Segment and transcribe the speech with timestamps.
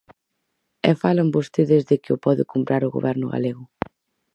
[0.89, 3.63] E falan vostedes de que o pode comprar o Goberno galego.